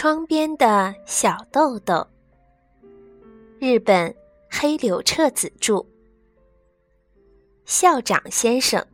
[0.00, 2.06] 窗边的小豆豆，
[3.58, 4.14] 日本
[4.48, 5.84] 黑柳彻子著。
[7.64, 8.86] 校长先生，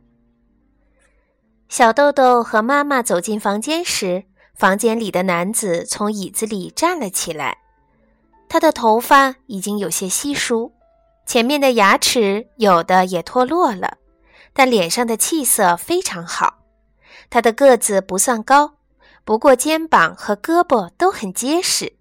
[1.69, 4.23] 小豆豆和妈妈走进房间时，
[4.55, 7.59] 房间里的男子从椅子里站了起来。
[8.49, 10.73] 他的头发已经有些稀疏，
[11.27, 13.99] 前面的牙齿有的也脱落了，
[14.53, 16.63] 但脸上的气色非常好。
[17.29, 18.74] 他的个子不算高。
[19.25, 21.97] 不过肩膀和胳膊都很结实，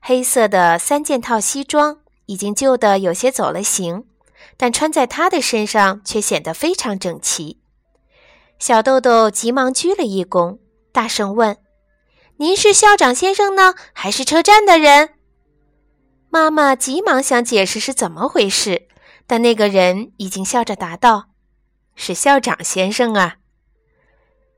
[0.00, 4.04] 黑色的三件套西装已经旧得有些走了形，
[4.58, 7.60] 但穿在他的身上却显得非常整齐。
[8.58, 10.58] 小豆豆急忙鞠了一躬，
[10.92, 11.56] 大声问
[12.36, 15.14] ：“您是校长先生呢，还是车站的人？”
[16.28, 18.86] 妈妈急忙想解释是怎么回事，
[19.26, 21.30] 但那个人已经笑着答道
[21.96, 23.36] ：“是校长先生啊。”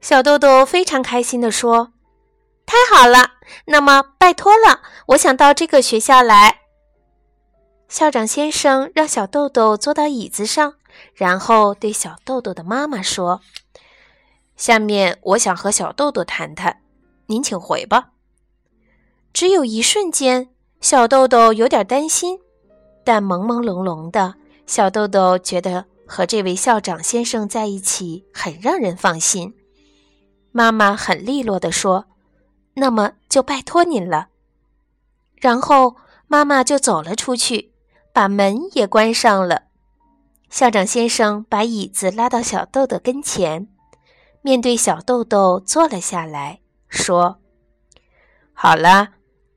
[0.01, 1.93] 小豆豆非常开心地说
[2.65, 3.33] ：“太好了，
[3.67, 6.61] 那么拜托了，我想到这个学校来。”
[7.89, 10.75] 校长先生让小豆豆坐到椅子上，
[11.15, 13.41] 然后对小豆豆的妈妈说
[14.57, 16.83] ：“下面我想和小豆豆谈谈，
[17.27, 18.11] 您请回吧。”
[19.33, 20.49] 只有一瞬间，
[20.81, 22.41] 小豆豆有点担心，
[23.05, 24.35] 但朦朦胧胧的，
[24.67, 29.55] 小豆豆觉得和这位校长先生在一起很让人放心。
[30.57, 32.07] 妈妈很利落地说
[32.77, 34.29] ：“那么就拜托您了。”
[35.37, 35.97] 然后
[36.29, 37.75] 妈妈就走了出去，
[38.11, 39.65] 把门也关上了。
[40.49, 43.69] 校长先生把椅子拉到小豆豆跟前，
[44.41, 47.39] 面对小豆豆坐了下来，说
[48.55, 49.09] ：“好了，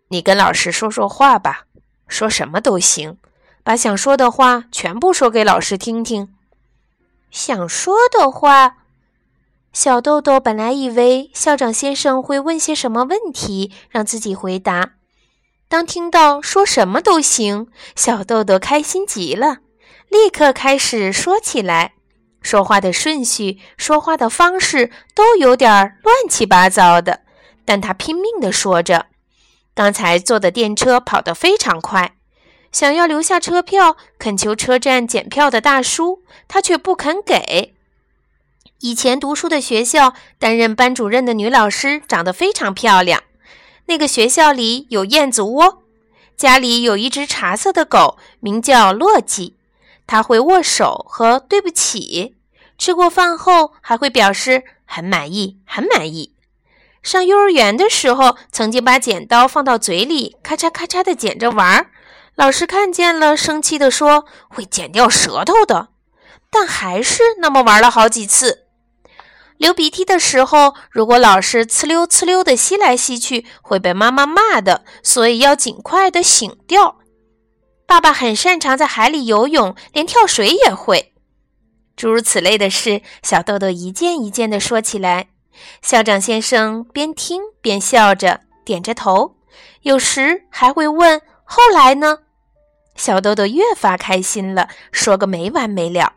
[0.10, 1.64] 你跟老师说说话吧，
[2.10, 3.18] 说什么都行，
[3.64, 6.36] 把想说的话全部说给老师听听。
[7.32, 8.76] 想说的话。”
[9.72, 14.94] 小豆豆本来以为校长先生会问些什么问题，让自己回答。
[15.68, 19.60] 当听到说什么都行，小豆豆开心极了，
[20.10, 21.94] 立刻开始说起来。
[22.42, 27.22] 说话的顺序、说话的方式都有点乱七八糟的，
[27.66, 29.06] 但他拼命地说着。
[29.76, 32.16] 刚才坐的电车跑得非常快，
[32.72, 37.76] 想要留下车票，恳求车站检票的大叔，他却不肯给。
[38.82, 43.24] 以前读书的学校，担任班主任的女老师长得非常漂亮。
[43.88, 45.84] 那个学校里有燕子窝，
[46.38, 49.58] 家里有一只茶色的狗，名叫洛基。
[50.08, 52.38] 它会握手和对不起。
[52.78, 56.36] 吃过饭后还会表示很满意，很满意。
[57.04, 61.92] 上幼儿园的时候，曾经把剪刀放到嘴里，咔嚓咔嚓地剪着玩儿。
[62.36, 65.90] 老师看见了，生气地说：“会剪掉舌头的。”
[66.50, 68.69] 但还是那么玩了好几次。
[69.60, 77.00] 流鼻涕的时候，如果老是呲溜呲溜的吸来吸去，会被妈妈骂的，所以要尽快的醒掉。
[77.86, 81.14] 爸爸很擅长在海里游泳，连跳水也会。
[81.98, 85.28] 诸如此类的事，小豆豆一件一件的说起来。
[85.82, 89.36] 校长先生边听边笑着，点着头，
[89.82, 92.20] 有时还会问：“后来呢？”
[92.96, 96.14] 小豆豆越发开心了，说个没完没了。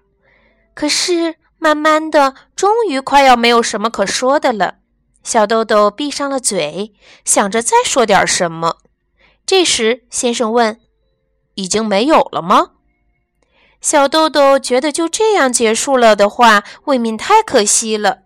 [0.74, 1.41] 可是。
[1.62, 4.78] 慢慢的，终于快要没有什么可说的了。
[5.22, 6.92] 小豆豆闭上了嘴，
[7.24, 8.78] 想着再说点什么。
[9.46, 10.80] 这时，先生问
[11.54, 12.70] ：“已经没有了吗？”
[13.80, 18.22] 小豆豆觉得就这样结束了的话，未免太可惜了。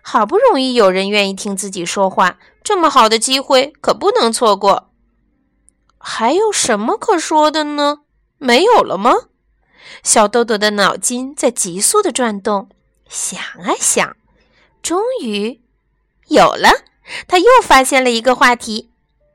[0.00, 4.88] 好不容易有人愿意听自己说话，这么好的机会可不能错过。
[5.98, 7.98] 还有什么可说的呢？
[8.38, 9.12] 没有了吗？
[10.02, 12.70] 小豆豆的脑筋在急速的转动。
[13.08, 14.16] 想啊想，
[14.82, 15.60] 终于
[16.28, 16.70] 有了。
[17.26, 18.90] 他又发现了一个话题，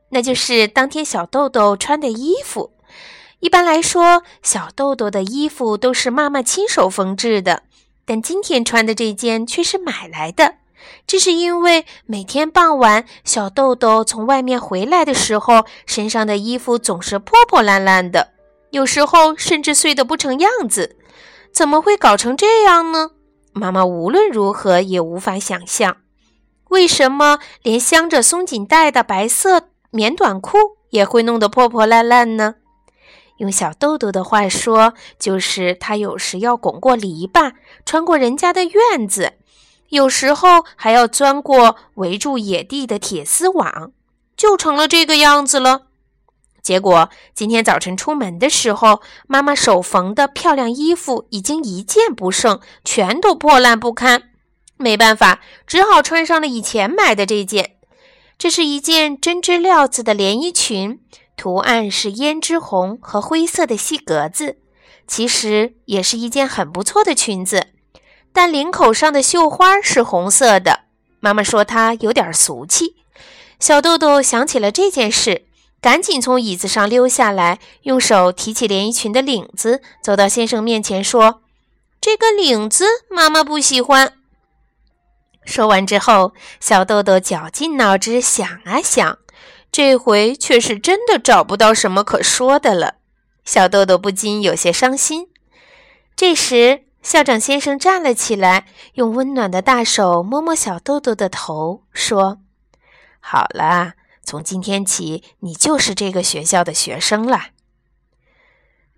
[0.09, 2.71] 那就是当天小豆豆穿的衣服。
[3.39, 7.63] 一般来说，小豆豆的衣服都是妈妈亲手缝制的，
[8.05, 10.55] 但今天穿的这件却是买来的。
[11.07, 18.33] 这是因为每天傍晚，小豆豆从外面回来的时候，身上的衣服总是破破烂烂的，
[18.69, 20.95] 有时候甚至碎得不成样子。
[21.51, 23.11] 怎么会搞成这样呢？
[23.53, 25.97] 妈妈无论如何也无法想象，
[26.69, 30.57] 为什么连镶着松紧带的白色棉短裤
[30.89, 32.55] 也会弄得破破烂烂呢？
[33.37, 37.53] 用小豆豆的话说，就是他有时要拱过篱笆，
[37.85, 39.33] 穿过人家的院子，
[39.89, 43.91] 有时候还要钻过围住野地的铁丝网，
[44.35, 45.87] 就成了这个样子了。
[46.63, 54.31] 结果今天早晨出门的时候，妈妈手缝的漂亮衣服已经一件不剩，全都破烂不堪。
[54.77, 57.75] 没办法，只好穿上了以前买的这件。
[58.37, 61.01] 这是一件针织料子的连衣裙，
[61.35, 64.57] 图案是胭脂红和灰色的细格子。
[65.05, 67.67] 其实也是一件很不错的裙子，
[68.31, 70.85] 但领口上的绣花是红色的。
[71.19, 72.95] 妈妈说它有点俗气。
[73.59, 75.45] 小豆豆想起了这件事，
[75.83, 81.41] 赶紧从椅子上溜下来，用手提起连衣裙的领子，走到先生面前说
[81.99, 84.13] ：“这个领子妈妈不喜欢。”
[85.43, 89.17] 说完之后，小豆豆绞尽脑汁想啊想，
[89.73, 92.95] 这回却是真的找不到什么可说的了。
[93.43, 95.27] 小豆豆不禁有些伤心。
[96.15, 102.37] 这时，校长先生站了起来，用温暖的大手摸摸小豆豆的头，说
[103.19, 107.47] ：“好了，从今天起，你就是这个学校的学生了。”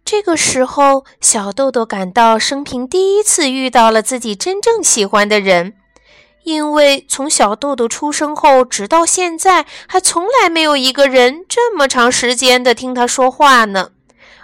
[0.05, 5.73] 这个时候，小豆豆感到生平第一次遇到了自己真正喜欢的人。
[6.43, 13.89] 因为从小豆豆出生后，直到现在，还从来没有一个人这么长时间的听他说话呢。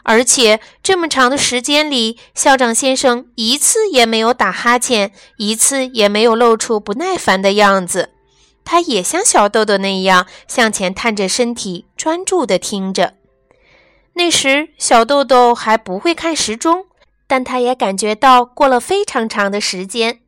[0.02, 8.10] 而且这么长的时间里，校长先生一次也没有打哈欠，一次也没有露出不耐烦的样子。
[8.72, 13.16] 他也像小豆豆那样向前探着身体，专注地听着。
[14.14, 16.86] 那时，小豆豆还不会看时钟，
[17.28, 20.22] 但他也感觉到过了非常长的时间。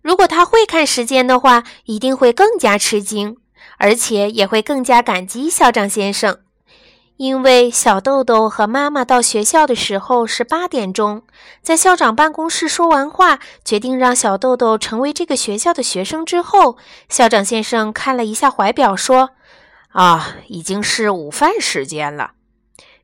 [0.00, 3.36] 如果他会看时间的话，一定会更加吃惊，
[3.78, 6.38] 而且也会更加感激校长先生，
[7.18, 11.24] 因为小豆豆和妈妈到学校的时候是八点钟，
[11.62, 16.78] 在校长办公室说完话，决定让小豆豆成为这个学校的学生之后，
[17.08, 19.30] 校长先生看了一下怀表，说
[19.92, 22.30] ：“啊，已经是午饭时间了。”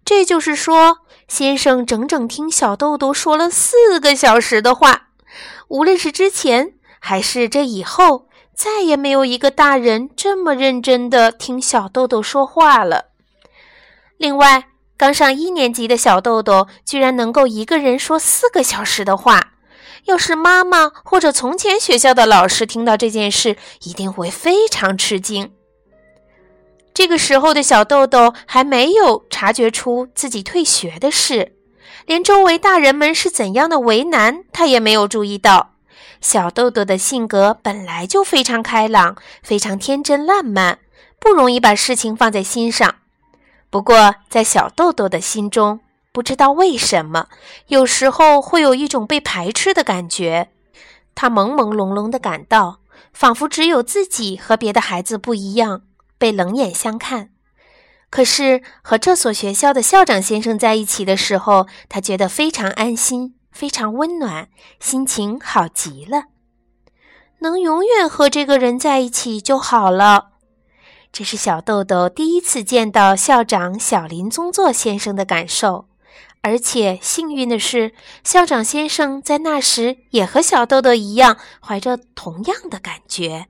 [0.04, 5.08] 这就是说，先生整整听小豆豆说了四个小时的话，
[5.68, 6.74] 无论是之前。
[7.06, 13.10] 还是这以后再也没有一个大人这么认真地听小豆豆说话了。
[14.16, 19.54] 另外，刚上一年级的小豆豆居然能够一个人说四个小时的话，
[20.04, 25.52] 要是妈妈或者从前学校的老师听到这件事，一定会非常吃惊。
[26.94, 31.56] 这个时候的小豆豆还没有察觉出自己退学的事，
[32.06, 35.72] 连周围大人们是怎样的为难，他也没有注意到。
[36.20, 40.78] 小豆豆的性格本来就非常开朗，非常天真烂漫，
[41.18, 42.94] 不容易把事情放在心上。
[43.74, 45.80] 不过，在小豆豆的心中，
[46.12, 47.26] 不知道为什么，
[47.66, 50.50] 有时候会有一种被排斥的感觉。
[51.16, 52.78] 他朦朦胧胧地感到，
[53.12, 55.82] 仿佛只有自己和别的孩子不一样，
[56.18, 57.30] 被冷眼相看。
[58.10, 63.34] 可是，和这所学校的校长先生在一起的时候，他觉得非常安心。
[63.50, 66.26] 非常温暖，心情好极了。
[67.40, 70.33] 能永远和这个人在一起就好了。
[71.14, 75.86] 这是小豆豆第一次见到校长小林宗作先生的感受，
[76.40, 77.92] 而且幸运的是，
[78.24, 83.46] 校长先生在那时也和小豆豆一样，怀着同样的感觉。